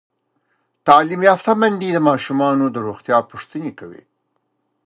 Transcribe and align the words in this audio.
تعلیم 0.87 1.21
یافته 1.29 1.51
میندې 1.59 1.89
د 1.93 1.97
ماشومانو 2.09 2.65
د 2.71 2.77
روغتیا 2.87 3.17
پوښتنې 3.31 3.71
کوي. 3.79 4.03